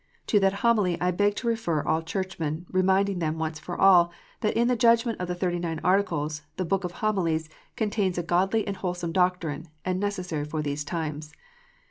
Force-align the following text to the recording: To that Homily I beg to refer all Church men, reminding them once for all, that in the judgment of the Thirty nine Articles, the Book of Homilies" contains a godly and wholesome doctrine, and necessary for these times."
To 0.25 0.39
that 0.39 0.53
Homily 0.65 0.99
I 0.99 1.11
beg 1.11 1.35
to 1.35 1.47
refer 1.47 1.83
all 1.83 2.01
Church 2.01 2.39
men, 2.39 2.65
reminding 2.71 3.19
them 3.19 3.37
once 3.37 3.59
for 3.59 3.79
all, 3.79 4.11
that 4.39 4.57
in 4.57 4.67
the 4.67 4.75
judgment 4.75 5.21
of 5.21 5.27
the 5.27 5.35
Thirty 5.35 5.59
nine 5.59 5.79
Articles, 5.83 6.41
the 6.57 6.65
Book 6.65 6.83
of 6.83 6.93
Homilies" 7.05 7.49
contains 7.75 8.17
a 8.17 8.23
godly 8.23 8.65
and 8.65 8.77
wholesome 8.77 9.11
doctrine, 9.11 9.67
and 9.85 9.99
necessary 9.99 10.45
for 10.45 10.63
these 10.63 10.83
times." 10.83 11.33